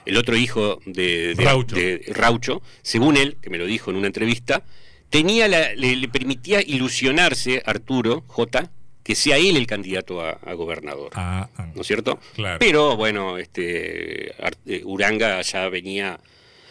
el 0.05 0.19
otro 0.19 0.37
hijo 0.37 0.81
de, 0.85 1.35
de- 1.35 1.45
Raucho. 1.45 1.77
de 1.77 2.05
Raucho, 2.09 2.61
según 2.83 3.17
él, 3.17 3.37
que 3.41 3.49
me 3.49 3.57
lo 3.57 3.65
dijo 3.65 3.91
en 3.91 3.97
una 3.97 4.09
entrevista, 4.09 4.65
tenía 5.11 5.49
la- 5.49 5.75
le, 5.75 5.97
le 5.97 6.09
permitía 6.09 6.61
ilusionarse 6.63 7.63
Arturo 7.67 8.25
J 8.27 8.71
que 9.03 9.15
sea 9.15 9.37
él 9.37 9.57
el 9.59 9.67
candidato 9.67 10.23
a, 10.23 10.31
a 10.31 10.55
gobernador. 10.55 11.11
Ah, 11.15 11.49
ah. 11.59 11.67
¿no 11.75 11.83
es 11.83 11.87
cierto? 11.87 12.19
Claro. 12.35 12.59
Pero 12.59 12.97
bueno, 12.97 13.37
este 13.37 14.31
eh, 14.67 14.83
Uranga 14.85 15.43
ya 15.43 15.69
venía, 15.69 16.19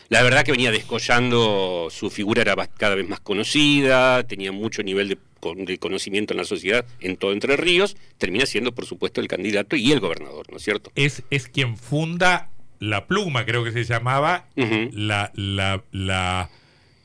la 0.09 0.23
verdad 0.23 0.43
que 0.43 0.51
venía 0.51 0.71
descollando, 0.71 1.89
su 1.91 2.09
figura 2.09 2.41
era 2.41 2.55
cada 2.67 2.95
vez 2.95 3.07
más 3.07 3.19
conocida, 3.19 4.23
tenía 4.23 4.51
mucho 4.51 4.81
nivel 4.81 5.09
de, 5.09 5.17
con- 5.39 5.65
de 5.65 5.77
conocimiento 5.77 6.33
en 6.33 6.37
la 6.37 6.43
sociedad 6.43 6.85
en 7.01 7.17
todo 7.17 7.33
Entre 7.33 7.55
Ríos, 7.55 7.95
termina 8.17 8.47
siendo 8.47 8.71
por 8.73 8.87
supuesto 8.87 9.21
el 9.21 9.27
candidato 9.27 9.75
y 9.75 9.91
el 9.91 9.99
gobernador, 9.99 10.47
¿no 10.49 10.57
es 10.57 10.63
cierto? 10.63 10.91
Es, 10.95 11.21
es 11.29 11.47
quien 11.47 11.77
funda 11.77 12.49
La 12.79 13.05
Pluma, 13.05 13.45
creo 13.45 13.63
que 13.63 13.71
se 13.71 13.83
llamaba, 13.83 14.47
la, 14.55 15.31
la, 15.35 15.83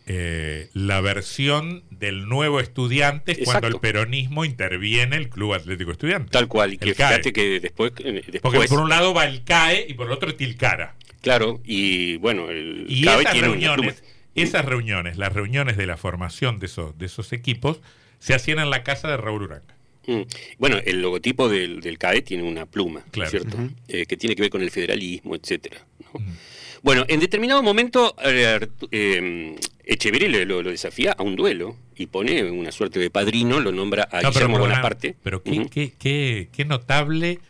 eh, 0.08 0.70
la 0.72 1.00
versión 1.00 1.84
del 1.90 2.28
nuevo 2.28 2.60
Estudiantes 2.60 3.38
cuando 3.44 3.66
el 3.68 3.78
peronismo 3.78 4.44
interviene 4.44 5.16
el 5.16 5.28
Club 5.28 5.54
Atlético 5.54 5.92
Estudiante. 5.92 6.30
Tal 6.30 6.48
cual, 6.48 6.74
y 6.74 6.78
que 6.78 6.90
El 6.90 6.94
CAE. 6.96 7.08
fíjate 7.08 7.32
que 7.32 7.60
después, 7.60 7.92
eh, 7.98 8.22
Porque 8.42 8.60
por 8.68 8.80
un 8.80 8.88
lado 8.88 9.12
va 9.14 9.26
el 9.26 9.44
CAE 9.44 9.86
y 9.88 9.94
por 9.94 10.06
el 10.06 10.12
otro 10.12 10.34
Tilcara. 10.34 10.96
claro, 11.20 11.60
y 11.64 12.16
bueno, 12.16 12.50
el 12.50 12.86
Y 12.88 13.04
CABE 13.04 13.20
esas 13.22 13.32
tiene 13.32 13.48
reuniones, 13.48 14.02
esas 14.34 14.64
reuniones, 14.64 15.18
las 15.18 15.32
reuniones 15.32 15.76
de 15.76 15.86
la 15.86 15.96
formación 15.96 16.58
de 16.58 16.66
esos, 16.66 16.96
de 16.96 17.06
esos 17.06 17.32
equipos, 17.32 17.80
se 18.18 18.34
hacían 18.34 18.58
en 18.60 18.70
la 18.70 18.82
casa 18.82 19.08
de 19.08 19.16
Raúl 19.16 19.42
Uranga. 19.42 19.74
Mm. 20.06 20.22
Bueno, 20.58 20.78
el 20.86 21.02
logotipo 21.02 21.48
del, 21.50 21.80
del 21.82 21.98
CAE 21.98 22.22
tiene 22.22 22.42
una 22.44 22.64
pluma, 22.64 23.00
¿no 23.00 23.06
es 23.06 23.10
Claro. 23.12 23.30
¿cierto? 23.30 23.58
Eh, 23.88 24.06
que 24.06 24.16
tiene 24.16 24.34
que 24.34 24.42
ver 24.42 24.50
con 24.50 24.62
el 24.62 24.70
federalismo, 24.70 25.34
etcétera. 25.34 25.84
¿no? 26.14 26.20
Mm. 26.20 26.32
Bueno, 26.82 27.04
en 27.08 27.20
determinado 27.20 27.62
momento 27.62 28.14
eh, 28.24 28.66
eh, 28.92 29.56
Echeverri 29.84 30.28
lo, 30.28 30.44
lo- 30.44 30.62
lo 30.62 30.70
desafía 30.70 31.12
a 31.18 31.22
un 31.22 31.34
duelo 31.36 31.76
y 31.96 32.06
pone 32.06 32.42
una 32.50 32.70
suerte 32.72 32.98
de 33.00 33.10
padrino, 33.10 33.60
lo 33.60 33.72
nombra 33.72 34.04
a 34.04 34.16
No, 34.22 34.30
pero, 34.30 34.30
Guillermo 34.32 34.54
perdona, 34.56 34.74
Bonaparte. 34.74 35.16
pero 35.22 35.42
qué, 35.42 35.66
qué- 35.70 35.92
qué- 35.98 36.48
qué 36.52 36.64
notable 36.64 37.40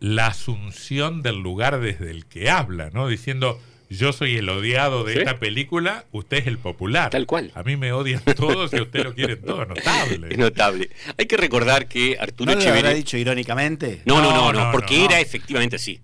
la 0.00 0.26
asunción 0.26 1.22
del 1.22 1.36
lugar 1.38 1.80
desde 1.80 2.10
el 2.10 2.26
que 2.26 2.50
habla, 2.50 2.90
¿no? 2.92 3.08
Diciendo, 3.08 3.58
yo 3.88 4.12
soy 4.12 4.36
el 4.36 4.48
odiado 4.50 5.04
de 5.04 5.14
Sí. 5.14 5.18
esta 5.20 5.38
película, 5.38 6.04
usted 6.12 6.38
es 6.38 6.46
el 6.46 6.58
popular. 6.58 7.10
Tal 7.10 7.24
cual. 7.26 7.52
A 7.54 7.62
mí 7.62 7.76
me 7.76 7.92
odian 7.92 8.22
todos 8.36 8.72
y 8.74 8.76
a 8.78 8.82
usted 8.82 9.04
lo 9.04 9.14
quieren 9.14 9.40
todos. 9.40 9.66
Notable. 9.68 10.28
Es 10.30 10.36
notable. 10.38 10.90
Hay 11.16 11.26
que 11.26 11.36
recordar 11.38 11.86
que 11.88 12.16
Arturo 12.20 12.54
¿No 12.54 12.60
lo 12.60 12.68
habrá 12.68 12.90
dicho 12.92 13.16
irónicamente? 13.16 14.02
No, 14.04 14.16
no, 14.20 14.30
no, 14.30 14.36
No, 14.36 14.52
no, 14.52 14.64
no, 14.66 14.72
porque 14.72 14.98
no. 14.98 15.04
era 15.06 15.20
efectivamente 15.20 15.76
así. 15.76 16.00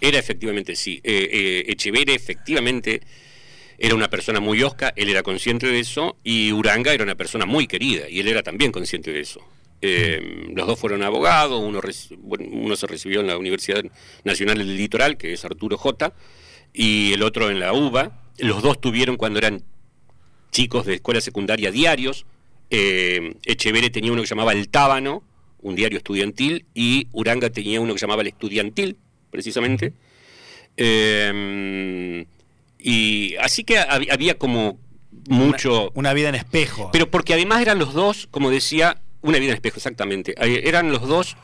Era 0.00 0.18
efectivamente 0.18 0.72
así. 0.72 1.00
Eh, 1.04 1.28
eh, 1.32 1.72
Echeverri 1.72 2.12
efectivamente 2.12 3.00
era 3.78 3.94
una 3.94 4.08
persona 4.08 4.40
muy 4.40 4.62
osca, 4.62 4.92
él 4.96 5.08
era 5.08 5.22
consciente 5.22 5.66
de 5.66 5.80
eso, 5.80 6.16
y 6.24 6.52
Uranga 6.52 6.92
era 6.92 7.04
una 7.04 7.14
persona 7.14 7.46
muy 7.46 7.66
querida, 7.66 8.08
y 8.08 8.20
él 8.20 8.28
era 8.28 8.42
también 8.42 8.72
consciente 8.72 9.12
de 9.12 9.20
eso. 9.20 9.40
Eh, 9.82 10.48
los 10.54 10.66
dos 10.66 10.78
fueron 10.78 11.02
abogados, 11.02 11.62
uno 11.62 12.76
se 12.76 12.86
recibió 12.86 13.20
en 13.20 13.26
la 13.26 13.36
Universidad 13.36 13.84
Nacional 14.24 14.58
del 14.58 14.76
Litoral, 14.76 15.18
que 15.18 15.32
es 15.32 15.44
Arturo 15.44 15.76
J, 15.76 16.14
y 16.72 17.12
el 17.12 17.22
otro 17.22 17.50
en 17.50 17.60
la 17.60 17.72
UBA. 17.72 18.22
Los 18.38 18.62
dos 18.62 18.80
tuvieron 18.80 19.16
cuando 19.16 19.38
eran 19.38 19.62
chicos 20.50 20.86
de 20.86 20.94
escuela 20.94 21.20
secundaria 21.20 21.70
diarios. 21.70 22.24
Eh, 22.70 23.34
Echeverre 23.44 23.90
tenía 23.90 24.12
uno 24.12 24.22
que 24.22 24.28
llamaba 24.28 24.52
El 24.52 24.68
Tábano, 24.68 25.22
un 25.60 25.74
diario 25.74 25.98
estudiantil, 25.98 26.66
y 26.74 27.08
Uranga 27.12 27.50
tenía 27.50 27.80
uno 27.80 27.94
que 27.94 28.00
llamaba 28.00 28.22
El 28.22 28.28
Estudiantil, 28.28 28.96
precisamente. 29.36 29.92
Eh, 30.76 32.26
y 32.78 33.34
así 33.36 33.64
que 33.64 33.78
hab- 33.78 34.10
había 34.10 34.38
como 34.38 34.78
mucho... 35.28 35.90
Una 35.94 36.12
vida 36.14 36.28
en 36.28 36.34
espejo. 36.36 36.90
Pero 36.92 37.10
porque 37.10 37.34
además 37.34 37.60
eran 37.60 37.78
los 37.78 37.92
dos, 37.94 38.28
como 38.30 38.50
decía, 38.50 39.00
una 39.22 39.38
vida 39.38 39.50
en 39.50 39.56
espejo, 39.56 39.76
exactamente. 39.76 40.34
Eran 40.68 40.90
los 40.90 41.02
dos, 41.02 41.36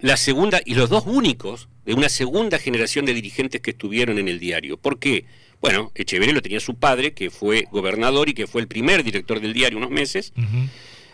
la 0.00 0.16
segunda, 0.16 0.60
y 0.64 0.74
los 0.74 0.90
dos 0.90 1.04
únicos 1.06 1.68
de 1.86 1.94
una 1.94 2.08
segunda 2.08 2.58
generación 2.58 3.04
de 3.06 3.14
dirigentes 3.14 3.60
que 3.60 3.70
estuvieron 3.70 4.18
en 4.18 4.28
el 4.28 4.38
diario. 4.38 4.76
¿Por 4.76 4.98
qué? 4.98 5.24
Bueno, 5.60 5.92
Echeverría 5.94 6.34
lo 6.34 6.42
tenía 6.42 6.60
su 6.60 6.74
padre, 6.74 7.12
que 7.12 7.30
fue 7.30 7.66
gobernador 7.70 8.28
y 8.28 8.34
que 8.34 8.46
fue 8.46 8.60
el 8.62 8.68
primer 8.68 9.04
director 9.04 9.40
del 9.40 9.52
diario 9.52 9.78
unos 9.78 9.90
meses, 9.90 10.32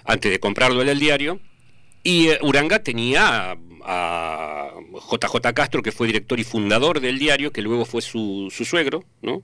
antes 0.05 0.31
de 0.31 0.39
comprarlo 0.41 0.83
él 0.83 0.89
el 0.89 1.01
diario. 1.01 1.41
Y 2.07 2.29
eh, 2.29 2.39
Uranga 2.43 2.79
tenía 2.83 3.57
a, 3.85 4.71
JJ 5.11 5.53
Castro, 5.55 5.83
que 5.83 5.93
fue 5.93 6.07
director 6.07 6.39
y 6.41 6.45
fundador 6.45 7.01
del 7.01 7.19
diario, 7.19 7.51
que 7.53 7.63
luego 7.63 7.85
fue 7.85 8.01
su, 8.03 8.49
su 8.51 8.65
suegro, 8.65 9.05
¿no? 9.23 9.43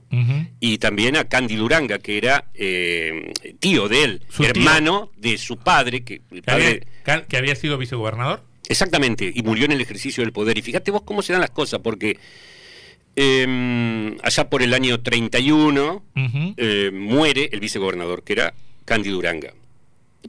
Y 0.59 0.77
también 0.77 1.15
a 1.17 1.25
Cándido 1.25 1.65
Uranga, 1.65 1.99
que 1.99 2.17
era 2.17 2.45
eh, 2.53 3.33
tío 3.59 3.87
de 3.87 4.03
él, 4.03 4.21
tío. 4.35 4.47
hermano 4.47 5.11
de 5.17 5.37
su 5.37 5.57
padre, 5.57 6.03
que 6.03 6.21
el 6.31 6.41
Que 6.41 6.51
había, 6.51 6.79
padre, 7.05 7.25
que 7.27 7.37
había 7.37 7.55
sido 7.55 7.77
vicegobernador. 7.77 8.41
exactamente, 8.69 9.31
y 9.33 9.41
murió 9.43 9.65
en 9.65 9.71
el 9.73 9.81
ejercicio 9.81 10.23
del 10.23 10.31
poder. 10.33 10.57
Y 10.57 10.61
fíjate 10.61 10.91
vos 10.91 11.03
cómo 11.03 11.21
se 11.21 11.33
dan 11.33 11.41
las 11.41 11.51
cosas, 11.51 11.79
porque 11.81 12.17
eh, 13.15 14.17
allá 14.23 14.49
por 14.49 14.63
el 14.63 14.73
año 14.73 15.01
31 15.01 16.03
Ujú. 16.15 16.53
eh, 16.57 16.91
muere 16.93 17.49
el 17.51 17.59
vicegobernador, 17.59 18.23
que 18.23 18.33
era 18.33 18.53
Cándido 18.85 19.17
Uranga. 19.17 19.53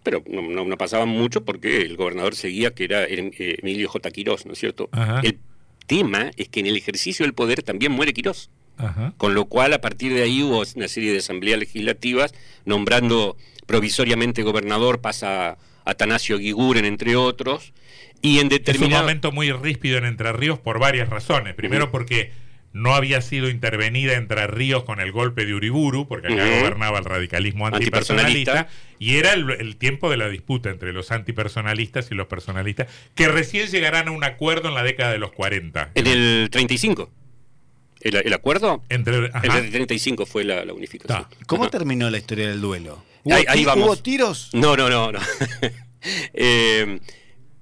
Pero 0.02 0.22
no, 0.28 0.42
no- 0.42 0.64
no 0.64 0.76
pasaba 0.76 1.06
mucho 1.06 1.44
porque 1.44 1.82
el 1.82 1.96
gobernador 1.96 2.34
seguía, 2.34 2.72
que 2.74 2.84
era 2.84 3.04
eh, 3.04 3.30
Emilio 3.62 3.88
J. 3.88 4.10
Quirós, 4.10 4.44
¿no 4.46 4.52
es 4.52 4.58
cierto? 4.58 4.88
Ajá. 4.92 5.20
El 5.22 5.38
tema 5.86 6.30
es 6.36 6.48
que 6.48 6.60
en 6.60 6.66
el 6.66 6.76
ejercicio 6.76 7.24
del 7.24 7.34
poder 7.34 7.62
también 7.62 7.92
muere 7.92 8.12
Quirós. 8.12 8.50
Ajá. 8.76 9.14
Con 9.16 9.34
lo 9.34 9.44
cual, 9.44 9.72
a 9.72 9.80
partir 9.80 10.12
de 10.12 10.22
ahí 10.22 10.42
hubo 10.42 10.62
una 10.74 10.88
serie 10.88 11.12
de 11.12 11.18
asambleas 11.18 11.58
legislativas, 11.60 12.34
nombrando 12.64 13.36
provisoriamente 13.66 14.42
gobernador, 14.42 15.00
pasa 15.00 15.58
Atanasio 15.84 16.38
Guiguren, 16.38 16.84
entre 16.84 17.14
otros, 17.16 17.72
y 18.20 18.32
en 18.32 18.38
Es 18.38 18.42
un 18.44 18.48
determinado... 18.48 19.02
momento 19.02 19.30
muy 19.32 19.52
ríspido 19.52 19.98
en 19.98 20.06
Entre 20.06 20.32
Ríos 20.32 20.58
por 20.58 20.78
varias 20.80 21.08
razones. 21.08 21.54
Primero 21.54 21.90
porque 21.90 22.32
no 22.74 22.94
había 22.94 23.22
sido 23.22 23.48
intervenida 23.48 24.14
Entre 24.14 24.46
Ríos 24.48 24.84
con 24.84 25.00
el 25.00 25.12
golpe 25.12 25.46
de 25.46 25.54
Uriburu, 25.54 26.06
porque 26.06 26.26
acá 26.26 26.44
gobernaba 26.60 26.98
el 26.98 27.04
radicalismo 27.06 27.66
antipersonalista, 27.68 28.50
Antipersonalista. 28.58 28.94
y 28.98 29.16
era 29.16 29.32
el, 29.32 29.48
el 29.52 29.76
tiempo 29.76 30.10
de 30.10 30.16
la 30.18 30.28
disputa 30.28 30.68
entre 30.70 30.92
los 30.92 31.10
antipersonalistas 31.12 32.10
y 32.10 32.14
los 32.14 32.26
personalistas, 32.26 32.88
que 33.14 33.28
recién 33.28 33.68
llegarán 33.68 34.08
a 34.08 34.10
un 34.10 34.24
acuerdo 34.24 34.68
en 34.68 34.74
la 34.74 34.82
década 34.82 35.12
de 35.12 35.18
los 35.18 35.32
40. 35.32 35.92
En 35.94 36.06
el 36.06 36.48
35. 36.50 37.10
¿El, 38.00 38.16
el 38.16 38.32
acuerdo? 38.34 38.82
Entre, 38.90 39.30
ajá. 39.32 39.58
El 39.58 39.70
35 39.70 40.26
fue 40.26 40.44
la, 40.44 40.64
la 40.64 40.74
unificación. 40.74 41.22
Ta. 41.22 41.30
¿Cómo 41.46 41.62
Ajá. 41.62 41.70
terminó 41.70 42.10
la 42.10 42.18
historia 42.18 42.48
del 42.48 42.60
duelo? 42.60 43.02
¿Hubo, 43.22 43.34
Ahí- 43.34 43.44
ahí 43.48 43.64
vamos. 43.64 43.86
¿Hubo 43.86 43.96
tiros? 43.96 44.50
No, 44.52 44.76
no, 44.76 44.90
no, 44.90 45.12
no. 45.12 45.20
Eh, 46.34 46.98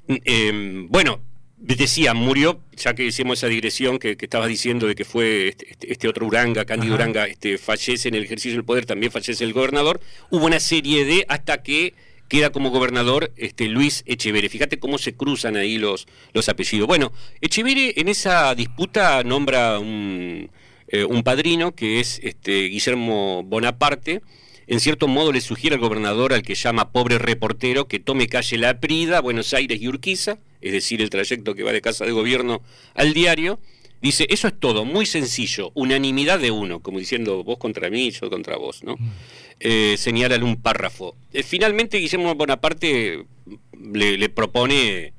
eh, 0.09 0.87
bueno, 0.89 1.21
decía, 1.65 2.13
murió, 2.15 2.61
ya 2.77 2.95
que 2.95 3.05
hicimos 3.05 3.39
esa 3.39 3.47
digresión 3.47 3.99
que, 3.99 4.17
que 4.17 4.27
estabas 4.27 4.49
diciendo 4.49 4.87
de 4.87 4.95
que 4.95 5.05
fue 5.05 5.49
este, 5.49 5.71
este- 5.71 5.93
este 5.93 6.09
otro 6.09 6.27
Uranga, 6.27 6.65
Cándido 6.65 6.95
Ajá. 6.95 7.03
Uranga, 7.05 7.27
este, 7.27 7.57
fallece 7.59 8.09
en 8.09 8.15
el 8.17 8.25
ejercicio 8.25 8.57
del 8.57 8.65
poder, 8.65 8.85
también 8.85 9.13
fallece 9.13 9.45
el 9.45 9.53
gobernador. 9.53 10.01
Hubo 10.31 10.47
una 10.47 10.61
serie 10.61 11.05
de, 11.05 11.25
hasta 11.29 11.63
que 11.63 11.95
queda 12.29 12.51
como 12.51 12.71
gobernador 12.71 13.31
este, 13.37 13.69
Luis 13.69 14.03
Echeverre. 14.07 14.49
Fíjate 14.49 14.79
cómo 14.79 14.99
se 14.99 15.15
cruzan 15.15 15.57
ahí 15.57 15.79
los, 15.79 16.07
los 16.33 16.49
apellidos. 16.49 16.87
Bueno, 16.89 17.13
Echeverre 17.41 17.95
en 18.01 18.09
esa 18.09 18.55
disputa 18.55 19.23
nombra 19.23 19.79
un, 19.79 20.51
eh, 20.89 21.05
un 21.05 21.23
padrino 21.23 21.75
que 21.75 22.01
es 22.01 22.21
este, 22.23 22.63
Guillermo 22.69 23.43
Bonaparte. 23.45 24.23
En 24.67 24.81
cierto 24.81 25.09
modo 25.09 25.31
le 25.33 25.41
sugiere 25.43 25.75
al 25.75 25.81
gobernador 25.83 26.33
al 26.33 26.43
que 26.43 26.55
llama 26.55 26.91
pobre 26.91 27.19
reportero 27.19 27.87
que 27.87 27.99
tome 28.01 28.27
calle 28.29 28.57
La 28.59 28.81
Prida, 28.81 29.21
Buenos 29.21 29.53
Aires 29.53 29.81
y 29.83 29.89
Urquiza, 29.89 30.39
es 30.63 30.73
decir, 30.73 31.03
el 31.03 31.11
trayecto 31.11 31.55
que 31.55 31.63
va 31.63 31.73
de 31.73 31.81
casa 31.81 32.05
de 32.05 32.13
gobierno 32.13 32.63
al 32.95 33.13
diario. 33.13 33.59
Dice, 34.01 34.27
eso 34.31 34.49
es 34.49 34.59
todo, 34.59 34.85
muy 34.85 35.07
sencillo, 35.07 35.71
unanimidad 35.75 36.41
de 36.41 36.51
uno, 36.51 36.81
como 36.81 36.99
diciendo 36.99 37.45
vos 37.45 37.59
contra 37.59 37.89
mí, 37.89 38.11
yo 38.11 38.29
contra 38.31 38.57
vos, 38.57 38.83
¿no? 38.83 38.97
Eh, 39.61 39.95
señalan 39.97 40.43
un 40.43 40.61
párrafo. 40.61 41.15
Eh, 41.33 41.45
finalmente 41.45 41.99
Guillermo 41.99 42.35
Bonaparte 42.35 43.25
le, 43.81 44.19
le 44.19 44.29
propone 44.29 45.13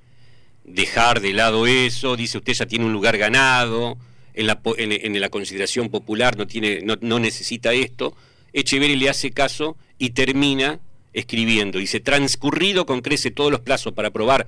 dejar 0.65 1.21
de 1.21 1.31
lado 1.31 1.65
eso, 1.65 2.17
dice 2.17 2.37
usted 2.37 2.53
ya 2.53 2.65
tiene 2.65 2.83
un 2.83 2.91
lugar 2.91 3.17
ganado, 3.17 3.97
en 4.33 4.47
la, 4.47 4.61
po- 4.61 4.77
en, 4.77 4.91
en 4.91 5.21
la 5.21 5.29
consideración 5.29 5.89
popular 5.89 6.37
no, 6.37 6.45
tiene, 6.45 6.81
no, 6.81 6.97
no 6.99 7.19
necesita 7.19 7.71
esto, 7.73 8.17
Echeverri 8.51 8.97
le 8.97 9.09
hace 9.09 9.31
caso 9.31 9.77
y 9.97 10.09
termina 10.09 10.79
escribiendo. 11.13 11.79
Dice, 11.79 12.01
transcurrido 12.01 12.85
con 12.85 13.01
crece 13.01 13.31
todos 13.31 13.49
los 13.51 13.61
plazos 13.61 13.93
para 13.93 14.09
aprobar, 14.09 14.45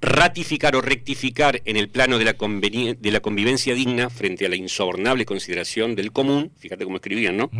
ratificar 0.00 0.76
o 0.76 0.80
rectificar 0.80 1.62
en 1.64 1.76
el 1.76 1.88
plano 1.88 2.18
de 2.18 2.24
la, 2.24 2.32
de 2.34 3.10
la 3.10 3.20
convivencia 3.20 3.74
digna 3.74 4.10
frente 4.10 4.46
a 4.46 4.48
la 4.48 4.56
insobornable 4.56 5.24
consideración 5.24 5.94
del 5.94 6.12
común, 6.12 6.52
fíjate 6.58 6.84
cómo 6.84 6.96
escribían, 6.96 7.36
¿no? 7.36 7.50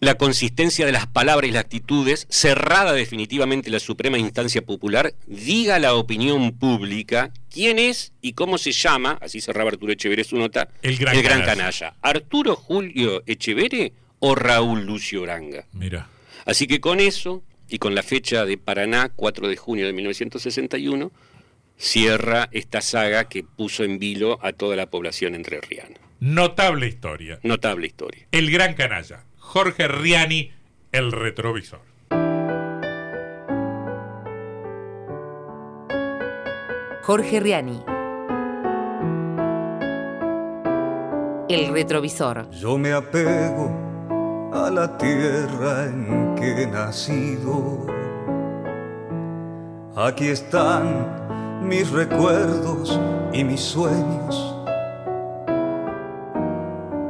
La 0.00 0.14
consistencia 0.14 0.86
de 0.86 0.92
las 0.92 1.08
palabras 1.08 1.48
y 1.48 1.52
las 1.52 1.64
actitudes, 1.64 2.28
cerrada 2.30 2.92
definitivamente 2.92 3.68
la 3.68 3.80
suprema 3.80 4.16
instancia 4.16 4.62
popular, 4.62 5.12
diga 5.26 5.80
la 5.80 5.94
opinión 5.94 6.52
pública 6.52 7.32
quién 7.50 7.80
es 7.80 8.12
y 8.22 8.34
cómo 8.34 8.58
se 8.58 8.70
llama, 8.70 9.18
así 9.20 9.40
cerraba 9.40 9.70
Arturo 9.70 9.92
Echeverre 9.92 10.22
su 10.22 10.36
nota, 10.36 10.68
el 10.82 10.98
gran, 10.98 11.42
canalla. 11.42 11.94
Arturo 12.00 12.54
Julio 12.54 13.24
Echeverre 13.26 13.92
o 14.20 14.36
Raúl 14.36 14.84
Lucio 14.84 15.22
Oranga. 15.22 15.66
Mira. 15.72 16.08
Así 16.44 16.68
que 16.68 16.80
con 16.80 17.00
eso, 17.00 17.42
y 17.68 17.78
con 17.78 17.94
la 17.94 18.02
fecha 18.02 18.44
de 18.44 18.58
Paraná, 18.58 19.10
4 19.14 19.48
de 19.48 19.56
junio 19.56 19.86
de 19.86 19.92
1961, 19.92 21.12
cierra 21.76 22.48
esta 22.52 22.80
saga 22.80 23.24
que 23.24 23.44
puso 23.44 23.84
en 23.84 23.98
vilo 23.98 24.38
a 24.42 24.52
toda 24.52 24.76
la 24.76 24.90
población 24.90 25.34
entrerriana. 25.34 25.96
Notable 26.20 26.88
historia. 26.88 27.38
Notable 27.42 27.86
historia. 27.86 28.26
El 28.32 28.50
gran 28.50 28.74
canalla, 28.74 29.24
Jorge 29.38 29.86
Riani, 29.86 30.50
el 30.92 31.12
retrovisor. 31.12 31.80
Jorge 37.02 37.40
Riani. 37.40 37.82
El 41.48 41.72
retrovisor. 41.72 42.50
Yo 42.50 42.76
me 42.76 42.92
apego 42.92 43.87
a 44.52 44.70
la 44.70 44.96
tierra 44.96 45.84
en 45.84 46.34
que 46.36 46.62
he 46.62 46.66
nacido. 46.66 47.86
Aquí 49.96 50.28
están 50.28 51.06
mis 51.62 51.90
recuerdos 51.90 52.98
y 53.32 53.44
mis 53.44 53.60
sueños. 53.60 54.56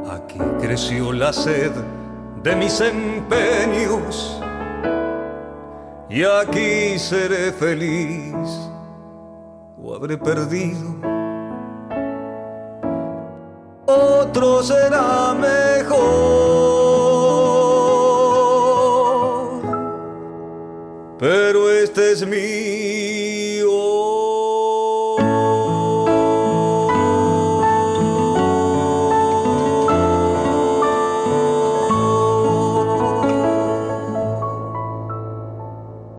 Aquí 0.09 0.39
creció 0.59 1.13
la 1.13 1.31
sed 1.31 1.71
de 2.43 2.55
mis 2.55 2.81
empeños. 2.81 4.41
Y 6.09 6.23
aquí 6.23 6.97
seré 6.97 7.51
feliz 7.51 8.33
o 9.81 9.95
habré 9.95 10.17
perdido. 10.17 10.95
Otro 13.85 14.63
será 14.63 15.33
mejor. 15.33 16.38
Pero 22.19 22.33
este 22.33 22.35
es 22.35 22.43
mi 22.65 22.68